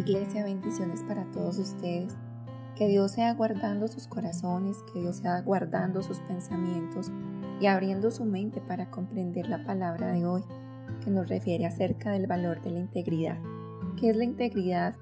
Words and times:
Iglesia, 0.00 0.44
bendiciones 0.44 1.02
para 1.02 1.26
todos 1.26 1.58
ustedes. 1.58 2.16
Que 2.74 2.88
Dios 2.88 3.12
sea 3.12 3.34
guardando 3.34 3.86
sus 3.86 4.06
corazones, 4.06 4.78
que 4.90 5.00
Dios 5.00 5.16
sea 5.16 5.42
guardando 5.42 6.02
sus 6.02 6.20
pensamientos 6.20 7.12
y 7.60 7.66
abriendo 7.66 8.10
su 8.10 8.24
mente 8.24 8.62
para 8.62 8.90
comprender 8.90 9.46
la 9.46 9.62
palabra 9.62 10.12
de 10.12 10.24
hoy, 10.24 10.42
que 11.04 11.10
nos 11.10 11.28
refiere 11.28 11.66
acerca 11.66 12.12
del 12.12 12.26
valor 12.26 12.62
de 12.62 12.70
la 12.70 12.78
integridad. 12.78 13.38
¿Qué 13.98 14.08
es 14.08 14.16
la 14.16 14.24
integridad? 14.24 14.96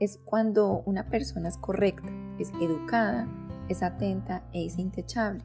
Es 0.00 0.20
cuando 0.22 0.82
una 0.84 1.08
persona 1.08 1.48
es 1.48 1.56
correcta, 1.56 2.12
es 2.38 2.52
educada, 2.60 3.26
es 3.70 3.82
atenta 3.82 4.44
e 4.52 4.66
es 4.66 4.78
intachable. 4.78 5.42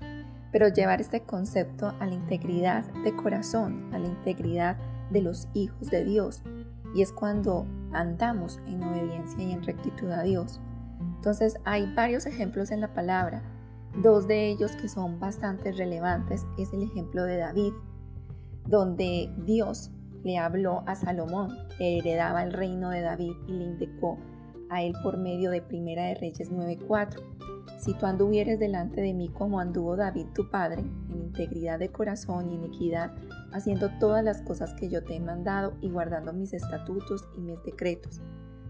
Pero 0.51 0.67
llevar 0.67 0.99
este 0.99 1.21
concepto 1.21 1.93
a 1.97 2.05
la 2.05 2.13
integridad 2.13 2.83
de 3.05 3.15
corazón, 3.15 3.89
a 3.93 3.99
la 3.99 4.09
integridad 4.09 4.75
de 5.11 5.21
los 5.21 5.47
hijos 5.53 5.89
de 5.89 6.03
Dios, 6.03 6.43
y 6.93 7.01
es 7.01 7.11
cuando 7.11 7.65
andamos 7.93 8.59
en 8.65 8.83
obediencia 8.83 9.43
y 9.43 9.51
en 9.51 9.63
rectitud 9.63 10.09
a 10.11 10.23
Dios. 10.23 10.61
Entonces 11.15 11.57
hay 11.65 11.91
varios 11.93 12.25
ejemplos 12.25 12.71
en 12.71 12.81
la 12.81 12.93
palabra. 12.93 13.43
Dos 14.01 14.27
de 14.27 14.49
ellos 14.49 14.71
que 14.73 14.87
son 14.87 15.19
bastante 15.19 15.71
relevantes 15.71 16.45
es 16.57 16.71
el 16.73 16.83
ejemplo 16.83 17.23
de 17.23 17.37
David, 17.37 17.73
donde 18.67 19.29
Dios 19.45 19.91
le 20.23 20.37
habló 20.37 20.83
a 20.85 20.95
Salomón, 20.95 21.49
que 21.77 21.97
heredaba 21.97 22.43
el 22.43 22.53
reino 22.53 22.89
de 22.89 23.01
David 23.01 23.33
y 23.47 23.51
le 23.53 23.63
indicó 23.65 24.17
a 24.69 24.81
él 24.83 24.93
por 25.03 25.17
medio 25.17 25.51
de 25.51 25.61
Primera 25.61 26.05
de 26.05 26.15
Reyes 26.15 26.51
9:4. 26.51 27.21
Si 27.81 27.95
tú 27.95 28.05
anduvieres 28.05 28.59
delante 28.59 29.01
de 29.01 29.11
mí 29.11 29.29
como 29.29 29.59
anduvo 29.59 29.95
David 29.95 30.27
tu 30.35 30.51
padre, 30.51 30.83
en 31.09 31.19
integridad 31.19 31.79
de 31.79 31.89
corazón 31.89 32.51
y 32.51 32.55
en 32.55 32.65
equidad, 32.65 33.11
haciendo 33.51 33.89
todas 33.99 34.23
las 34.23 34.43
cosas 34.43 34.75
que 34.75 34.87
yo 34.87 35.03
te 35.03 35.15
he 35.15 35.19
mandado 35.19 35.73
y 35.81 35.89
guardando 35.89 36.31
mis 36.31 36.53
estatutos 36.53 37.27
y 37.35 37.41
mis 37.41 37.63
decretos. 37.63 38.21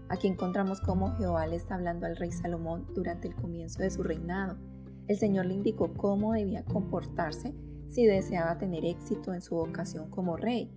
Aquí 0.08 0.28
encontramos 0.28 0.80
cómo 0.80 1.14
Jehová 1.18 1.46
le 1.46 1.56
está 1.56 1.74
hablando 1.74 2.06
al 2.06 2.16
rey 2.16 2.32
Salomón 2.32 2.86
durante 2.94 3.28
el 3.28 3.34
comienzo 3.34 3.82
de 3.82 3.90
su 3.90 4.02
reinado. 4.02 4.56
El 5.08 5.18
Señor 5.18 5.44
le 5.44 5.54
indicó 5.54 5.92
cómo 5.92 6.32
debía 6.32 6.64
comportarse 6.64 7.54
si 7.88 8.06
deseaba 8.06 8.56
tener 8.56 8.86
éxito 8.86 9.34
en 9.34 9.42
su 9.42 9.56
vocación 9.56 10.08
como 10.08 10.38
rey. 10.38 10.72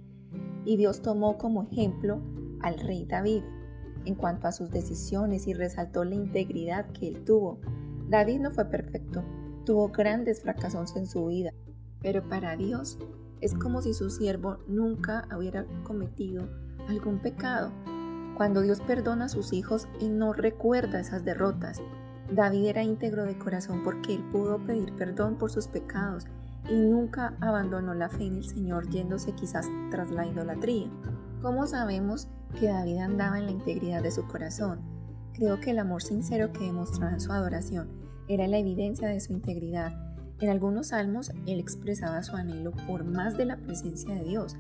Y 0.66 0.76
Dios 0.76 1.02
tomó 1.02 1.38
como 1.38 1.64
ejemplo 1.64 2.20
al 2.60 2.80
rey 2.80 3.06
David 3.06 3.44
en 4.04 4.16
cuanto 4.16 4.50
a 4.50 4.52
sus 4.52 4.72
decisiones 4.72 5.48
y 5.48 5.54
resaltó 5.54 6.04
la 6.04 6.16
integridad 6.16 6.88
que 6.92 7.08
él 7.08 7.24
tuvo. 7.24 7.62
David 8.10 8.40
no 8.40 8.52
fue 8.52 8.66
perfecto, 8.66 9.24
tuvo 9.66 9.90
grandes 9.90 10.42
fracasos 10.42 10.96
en 10.96 11.08
su 11.08 11.26
vida, 11.26 11.52
pero 12.02 12.28
para 12.30 12.56
Dios 12.56 13.00
es 13.42 13.54
como 13.56 13.82
si 13.82 13.94
su 13.94 14.10
siervo 14.10 14.60
nunca 14.68 15.28
hubiera 15.36 15.66
cometido 15.84 16.48
algún 16.88 17.20
pecado. 17.20 17.72
Cuando 18.38 18.62
Dios 18.62 18.82
perdona 18.82 19.26
a 19.26 19.30
sus 19.30 19.54
hijos, 19.54 19.88
Él 20.02 20.18
no 20.18 20.34
recuerda 20.34 21.00
esas 21.00 21.24
derrotas. 21.24 21.82
David 22.32 22.66
era 22.66 22.84
íntegro 22.84 23.26
de 23.26 23.38
corazón 23.38 23.82
porque 23.84 24.16
él 24.16 24.24
pudo 24.32 24.58
pedir 24.66 24.96
perdón 24.96 25.38
por 25.38 25.52
sus 25.52 25.68
pecados 25.68 26.26
y 26.68 26.74
nunca 26.74 27.36
abandonó 27.40 27.94
la 27.94 28.10
fe 28.10 28.26
en 28.26 28.38
el 28.38 28.44
Señor 28.44 28.90
yéndose 28.90 29.34
quizás 29.34 29.68
tras 29.92 30.10
la 30.10 30.26
idolatría. 30.26 30.90
¿Cómo 31.42 31.68
sabemos 31.68 32.28
que 32.60 32.68
David 32.68 32.98
andaba 32.98 33.38
en 33.38 33.46
la 33.46 33.52
integridad 33.52 34.02
de 34.02 34.10
su 34.10 34.28
corazón? 34.28 34.95
Creo 35.36 35.60
que 35.60 35.72
el 35.72 35.80
amor 35.80 36.02
sincero 36.02 36.52
que 36.52 36.66
demostraba 36.66 37.14
en 37.14 37.22
su 37.22 37.32
adoración 37.32 37.90
era 38.28 38.48
la 38.48 38.58
evidencia 38.58 39.08
de 39.08 39.20
su 39.20 39.34
integridad 39.34 40.06
en 40.42 40.50
algunos 40.50 40.88
salmos 40.88 41.32
él 41.48 41.60
expresaba 41.60 42.22
su 42.22 42.36
anhelo 42.36 42.72
por 42.88 43.06
más 43.06 43.38
de 43.38 43.46
la 43.46 43.56
presencia 43.56 44.14
de 44.14 44.26
Dios. 44.26 44.58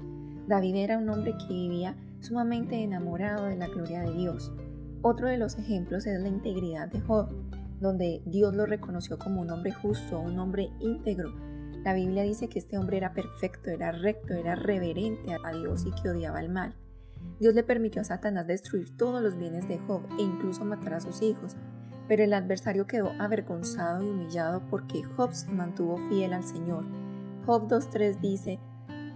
David 0.47 0.75
era 0.75 0.97
un 0.97 1.09
hombre 1.09 1.35
que 1.37 1.53
vivía 1.53 1.97
sumamente 2.21 2.81
enamorado 2.81 3.47
de 3.47 3.57
la 3.57 3.67
gloria 3.67 4.01
de 4.01 4.13
Dios. 4.13 4.53
Otro 5.01 5.27
de 5.27 5.37
los 5.37 5.57
ejemplos 5.57 6.05
es 6.05 6.19
la 6.21 6.29
integridad 6.29 6.87
de 6.87 7.01
Job, 7.01 7.27
donde 7.81 8.21
Dios 8.25 8.55
lo 8.55 8.65
reconoció 8.65 9.19
como 9.19 9.41
un 9.41 9.51
hombre 9.51 9.73
justo, 9.73 10.19
un 10.19 10.39
hombre 10.39 10.69
íntegro. 10.79 11.33
La 11.83 11.93
Biblia 11.93 12.23
dice 12.23 12.47
que 12.47 12.59
este 12.59 12.77
hombre 12.77 12.97
era 12.97 13.13
perfecto, 13.13 13.69
era 13.69 13.91
recto, 13.91 14.33
era 14.33 14.55
reverente 14.55 15.35
a 15.43 15.51
Dios 15.51 15.85
y 15.85 15.91
que 16.01 16.09
odiaba 16.09 16.39
el 16.39 16.49
mal. 16.49 16.73
Dios 17.39 17.53
le 17.53 17.63
permitió 17.63 18.01
a 18.01 18.05
Satanás 18.05 18.47
destruir 18.47 18.95
todos 18.95 19.21
los 19.21 19.37
bienes 19.37 19.67
de 19.67 19.79
Job 19.79 20.01
e 20.17 20.23
incluso 20.23 20.63
matar 20.65 20.95
a 20.95 21.01
sus 21.01 21.21
hijos. 21.21 21.55
Pero 22.07 22.23
el 22.23 22.33
adversario 22.33 22.87
quedó 22.87 23.11
avergonzado 23.19 24.03
y 24.03 24.09
humillado 24.09 24.61
porque 24.69 25.03
Job 25.03 25.33
se 25.33 25.49
mantuvo 25.49 25.97
fiel 26.09 26.33
al 26.33 26.43
Señor. 26.43 26.85
Job 27.45 27.67
2.3 27.67 28.19
dice, 28.19 28.59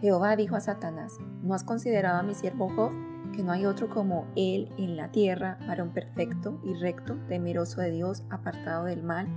Jehová 0.02 0.36
dijo 0.36 0.56
a 0.56 0.62
Satanás, 0.62 1.18
¿no 1.44 1.54
has 1.54 1.64
considerado 1.64 2.20
a 2.20 2.24
mi 2.24 2.34
siervo 2.34 2.70
Job, 2.76 2.92
que 3.36 3.44
no 3.44 3.52
hay 3.52 3.66
otro 3.66 3.90
como 3.90 4.28
él 4.36 4.70
en 4.78 4.98
la 4.98 5.12
tierra, 5.12 5.58
varón 5.68 5.92
perfecto 5.92 6.60
y 6.64 6.74
recto, 6.74 7.18
temeroso 7.28 7.82
de 7.82 7.92
Dios, 7.92 8.24
apartado 8.30 8.86
del 8.86 9.04
mal, 9.04 9.28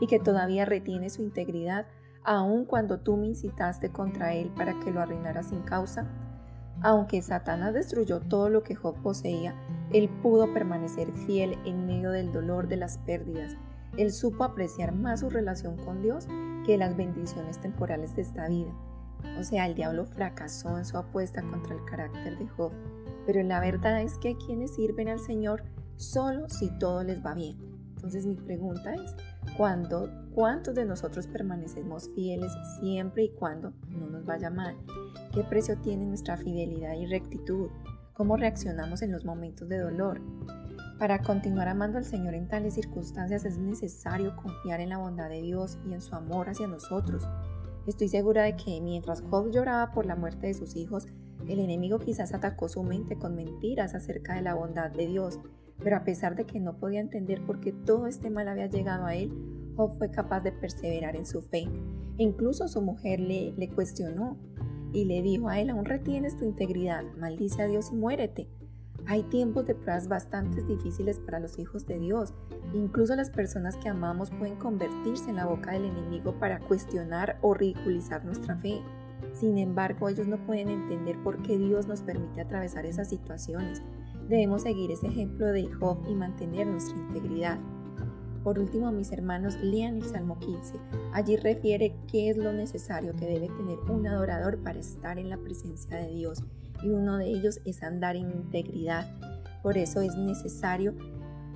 y 0.00 0.06
que 0.06 0.18
todavía 0.18 0.64
retiene 0.64 1.10
su 1.10 1.22
integridad, 1.22 1.86
aun 2.22 2.64
cuando 2.64 3.00
tú 3.00 3.16
me 3.16 3.26
incitaste 3.26 3.90
contra 3.90 4.34
él 4.34 4.50
para 4.56 4.78
que 4.78 4.90
lo 4.90 5.00
arruinara 5.00 5.42
sin 5.42 5.62
causa? 5.62 6.06
Aunque 6.82 7.20
Satanás 7.20 7.74
destruyó 7.74 8.20
todo 8.20 8.48
lo 8.48 8.62
que 8.62 8.74
Job 8.74 8.96
poseía, 9.02 9.54
él 9.92 10.08
pudo 10.22 10.52
permanecer 10.52 11.12
fiel 11.12 11.58
en 11.66 11.86
medio 11.86 12.10
del 12.10 12.32
dolor 12.32 12.68
de 12.68 12.76
las 12.76 12.98
pérdidas. 12.98 13.56
Él 13.96 14.12
supo 14.12 14.44
apreciar 14.44 14.94
más 14.94 15.20
su 15.20 15.30
relación 15.30 15.76
con 15.76 16.00
Dios 16.00 16.26
que 16.64 16.78
las 16.78 16.96
bendiciones 16.96 17.60
temporales 17.60 18.16
de 18.16 18.22
esta 18.22 18.48
vida. 18.48 18.72
O 19.38 19.42
sea, 19.42 19.66
el 19.66 19.74
diablo 19.74 20.06
fracasó 20.06 20.78
en 20.78 20.84
su 20.84 20.96
apuesta 20.96 21.42
contra 21.42 21.74
el 21.74 21.84
carácter 21.84 22.38
de 22.38 22.46
Job. 22.48 22.72
Pero 23.26 23.42
la 23.42 23.60
verdad 23.60 24.00
es 24.00 24.16
que 24.16 24.36
quienes 24.36 24.74
sirven 24.74 25.08
al 25.08 25.20
Señor 25.20 25.64
solo 25.96 26.48
si 26.48 26.70
todo 26.78 27.02
les 27.02 27.24
va 27.24 27.34
bien. 27.34 27.58
Entonces 27.96 28.24
mi 28.24 28.36
pregunta 28.36 28.94
es, 28.94 29.14
¿cuándo, 29.60 30.08
¿cuántos 30.32 30.74
de 30.74 30.86
nosotros 30.86 31.26
permanecemos 31.26 32.08
fieles 32.14 32.50
siempre 32.80 33.24
y 33.24 33.28
cuando 33.28 33.74
no 33.90 34.06
nos 34.06 34.24
vaya 34.24 34.48
mal? 34.48 34.74
¿Qué 35.34 35.44
precio 35.44 35.76
tiene 35.76 36.06
nuestra 36.06 36.38
fidelidad 36.38 36.94
y 36.94 37.04
rectitud? 37.04 37.68
¿Cómo 38.14 38.38
reaccionamos 38.38 39.02
en 39.02 39.12
los 39.12 39.26
momentos 39.26 39.68
de 39.68 39.76
dolor? 39.76 40.22
Para 40.98 41.20
continuar 41.20 41.68
amando 41.68 41.98
al 41.98 42.06
Señor 42.06 42.32
en 42.32 42.48
tales 42.48 42.72
circunstancias 42.72 43.44
es 43.44 43.58
necesario 43.58 44.34
confiar 44.34 44.80
en 44.80 44.88
la 44.88 44.96
bondad 44.96 45.28
de 45.28 45.42
Dios 45.42 45.76
y 45.86 45.92
en 45.92 46.00
su 46.00 46.14
amor 46.14 46.48
hacia 46.48 46.66
nosotros. 46.66 47.28
Estoy 47.86 48.08
segura 48.08 48.44
de 48.44 48.56
que 48.56 48.80
mientras 48.80 49.20
Job 49.20 49.50
lloraba 49.50 49.92
por 49.92 50.06
la 50.06 50.16
muerte 50.16 50.46
de 50.46 50.54
sus 50.54 50.74
hijos, 50.74 51.06
el 51.46 51.58
enemigo 51.58 51.98
quizás 51.98 52.32
atacó 52.32 52.70
su 52.70 52.82
mente 52.82 53.18
con 53.18 53.34
mentiras 53.34 53.94
acerca 53.94 54.36
de 54.36 54.42
la 54.42 54.54
bondad 54.54 54.90
de 54.90 55.06
Dios 55.06 55.38
pero 55.82 55.96
a 55.96 56.04
pesar 56.04 56.36
de 56.36 56.44
que 56.44 56.60
no 56.60 56.76
podía 56.76 57.00
entender 57.00 57.44
por 57.44 57.60
qué 57.60 57.72
todo 57.72 58.06
este 58.06 58.30
mal 58.30 58.48
había 58.48 58.66
llegado 58.66 59.06
a 59.06 59.14
él, 59.14 59.32
Job 59.76 59.96
fue 59.96 60.10
capaz 60.10 60.40
de 60.40 60.52
perseverar 60.52 61.16
en 61.16 61.26
su 61.26 61.42
fe. 61.42 61.68
E 62.18 62.22
incluso 62.22 62.68
su 62.68 62.82
mujer 62.82 63.20
le, 63.20 63.52
le 63.52 63.68
cuestionó 63.70 64.36
y 64.92 65.04
le 65.04 65.22
dijo 65.22 65.48
a 65.48 65.60
él, 65.60 65.70
aún 65.70 65.84
retienes 65.84 66.36
tu 66.36 66.44
integridad, 66.44 67.04
maldice 67.18 67.62
a 67.62 67.66
Dios 67.66 67.90
y 67.92 67.96
muérete. 67.96 68.48
Hay 69.06 69.22
tiempos 69.24 69.66
de 69.66 69.74
pruebas 69.74 70.08
bastante 70.08 70.62
difíciles 70.62 71.18
para 71.18 71.40
los 71.40 71.58
hijos 71.58 71.86
de 71.86 71.98
Dios. 71.98 72.34
Incluso 72.74 73.16
las 73.16 73.30
personas 73.30 73.76
que 73.76 73.88
amamos 73.88 74.30
pueden 74.30 74.56
convertirse 74.56 75.30
en 75.30 75.36
la 75.36 75.46
boca 75.46 75.72
del 75.72 75.86
enemigo 75.86 76.38
para 76.38 76.60
cuestionar 76.60 77.38
o 77.40 77.54
ridiculizar 77.54 78.24
nuestra 78.24 78.56
fe. 78.56 78.82
Sin 79.32 79.56
embargo, 79.58 80.08
ellos 80.08 80.26
no 80.26 80.44
pueden 80.44 80.68
entender 80.68 81.16
por 81.22 81.42
qué 81.42 81.56
Dios 81.56 81.86
nos 81.86 82.02
permite 82.02 82.40
atravesar 82.42 82.84
esas 82.84 83.08
situaciones 83.08 83.82
Debemos 84.30 84.62
seguir 84.62 84.92
ese 84.92 85.08
ejemplo 85.08 85.46
de 85.46 85.66
Job 85.66 85.98
y 86.08 86.14
mantener 86.14 86.64
nuestra 86.64 86.96
integridad. 86.96 87.58
Por 88.44 88.60
último, 88.60 88.92
mis 88.92 89.10
hermanos, 89.10 89.56
lean 89.60 89.96
el 89.96 90.04
Salmo 90.04 90.38
15. 90.38 90.74
Allí 91.12 91.36
refiere 91.36 91.96
qué 92.06 92.30
es 92.30 92.36
lo 92.36 92.52
necesario 92.52 93.12
que 93.16 93.26
debe 93.26 93.48
tener 93.48 93.80
un 93.90 94.06
adorador 94.06 94.62
para 94.62 94.78
estar 94.78 95.18
en 95.18 95.30
la 95.30 95.36
presencia 95.36 95.96
de 95.96 96.14
Dios. 96.14 96.44
Y 96.80 96.90
uno 96.90 97.16
de 97.16 97.26
ellos 97.26 97.60
es 97.64 97.82
andar 97.82 98.14
en 98.14 98.30
integridad. 98.30 99.10
Por 99.64 99.76
eso 99.76 100.00
es 100.00 100.14
necesario 100.14 100.94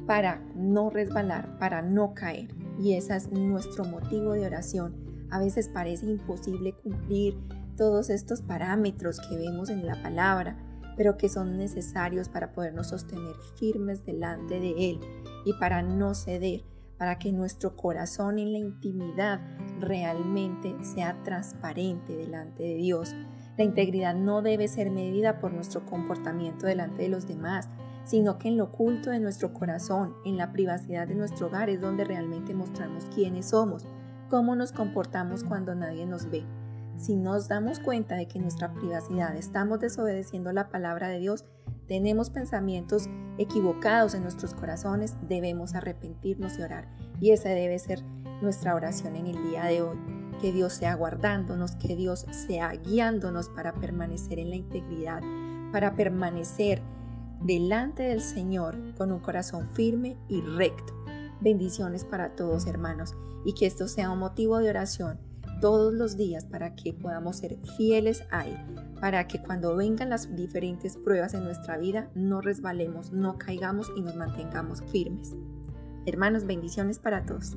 para 0.09 0.45
no 0.57 0.91
resbalar, 0.91 1.57
para 1.61 1.81
no 1.81 2.13
caer. 2.13 2.49
Y 2.81 2.95
ese 2.95 3.15
es 3.15 3.31
nuestro 3.31 3.85
motivo 3.85 4.33
de 4.33 4.47
oración. 4.47 4.97
A 5.31 5.39
veces 5.39 5.69
parece 5.69 6.07
imposible 6.07 6.73
cumplir 6.73 7.37
todos 7.77 8.11
estos 8.11 8.43
parámetros 8.43 9.21
que 9.29 9.37
vemos 9.37 9.71
en 9.71 9.87
la 9.87 10.03
palabra, 10.03 10.57
pero 10.97 11.17
que 11.17 11.29
son 11.29 11.57
necesarios 11.57 12.29
para 12.29 12.53
podernos 12.53 12.89
sostener 12.89 13.35
firmes 13.57 14.05
delante 14.05 14.61
de 14.61 14.91
Él 14.91 15.01
y 15.45 15.53
para 15.55 15.83
no 15.83 16.15
ceder, 16.15 16.65
para 16.99 17.19
que 17.19 17.33
nuestro 17.33 17.77
corazón 17.77 18.39
en 18.39 18.53
la 18.53 18.59
intimidad 18.59 19.41
realmente 19.81 20.77
sea 20.83 21.23
transparente 21.23 22.17
delante 22.17 22.63
de 22.63 22.75
Dios. 22.77 23.15
La 23.57 23.65
integridad 23.65 24.15
no 24.15 24.43
debe 24.43 24.69
ser 24.69 24.91
medida 24.91 25.39
por 25.39 25.53
nuestro 25.53 25.85
comportamiento 25.87 26.67
delante 26.67 27.03
de 27.03 27.09
los 27.09 27.27
demás, 27.27 27.69
sino 28.05 28.39
que 28.39 28.49
en 28.49 28.57
lo 28.57 28.65
oculto 28.65 29.11
de 29.11 29.21
nuestro 29.21 29.53
corazón, 29.53 30.15
en 30.25 30.37
la 30.37 30.53
privacidad 30.53 31.09
de 31.09 31.15
nuestro 31.15 31.47
hogar 31.47 31.71
es 31.71 31.81
donde 31.81 32.05
realmente 32.05 32.55
mostramos 32.55 33.05
quiénes 33.15 33.51
somos, 33.51 33.87
cómo 34.29 34.57
nos 34.57 34.73
comportamos 34.73 35.45
cuando 35.45 35.75
nadie 35.75 36.07
nos 36.07 36.31
ve. 36.31 36.45
Si 36.97 37.17
nos 37.17 37.49
damos 37.49 37.81
cuenta 37.81 38.15
de 38.15 38.27
que 38.27 38.39
nuestra 38.39 38.73
privacidad 38.73 39.37
estamos 39.37 39.81
desobedeciendo 39.81 40.53
la 40.53 40.69
palabra 40.69 41.09
de 41.09 41.19
Dios, 41.19 41.45
tenemos 41.87 42.31
pensamientos 42.31 43.09
equivocados 43.37 44.15
en 44.15 44.23
nuestros 44.23 44.55
corazones, 44.55 45.17
debemos 45.29 45.75
arrepentirnos 45.75 46.59
y 46.59 46.63
orar. 46.63 46.89
Y 47.21 47.33
esa 47.33 47.51
debe 47.51 47.79
ser 47.79 48.03
nuestra 48.41 48.75
oración 48.75 49.17
en 49.17 49.27
el 49.27 49.43
día 49.51 49.65
de 49.65 49.83
hoy. 49.83 49.99
Que 50.41 50.53
Dios 50.53 50.73
sea 50.75 50.95
guardándonos, 50.95 51.77
que 51.77 51.97
Dios 51.97 52.27
sea 52.47 52.71
guiándonos 52.73 53.49
para 53.49 53.75
permanecer 53.75 54.39
en 54.39 54.51
la 54.51 54.57
integridad, 54.57 55.21
para 55.73 55.95
permanecer 55.97 56.83
delante 57.43 58.05
del 58.05 58.21
Señor 58.21 58.77
con 58.97 59.13
un 59.13 59.21
corazón 59.21 59.69
firme 59.73 60.17
y 60.29 60.41
recto. 60.41 60.95
Bendiciones 61.41 62.05
para 62.05 62.35
todos 62.37 62.67
hermanos 62.67 63.15
y 63.45 63.53
que 63.55 63.67
esto 63.67 63.89
sea 63.89 64.11
un 64.11 64.19
motivo 64.21 64.59
de 64.59 64.71
oración 64.71 65.19
todos 65.65 65.95
los 65.95 66.19
días 66.19 66.45
para 66.45 66.75
que 66.75 66.93
podamos 66.93 67.39
ser 67.39 67.57
fieles 67.79 68.23
a 68.31 68.47
Él, 68.47 68.59
para 69.01 69.27
que 69.27 69.41
cuando 69.41 69.75
vengan 69.75 70.11
las 70.11 70.37
diferentes 70.37 70.99
pruebas 70.99 71.33
en 71.33 71.43
nuestra 71.43 71.79
vida 71.79 72.11
no 72.15 72.43
resbalemos, 72.43 73.13
no 73.13 73.39
caigamos 73.39 73.91
y 73.97 74.03
nos 74.03 74.15
mantengamos 74.15 74.83
firmes. 74.93 75.33
Hermanos, 76.05 76.45
bendiciones 76.45 76.99
para 76.99 77.25
todos. 77.25 77.57